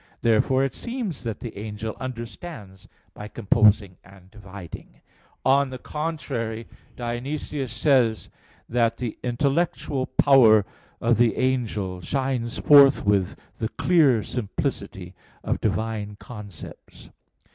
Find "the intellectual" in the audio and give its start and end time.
8.97-10.07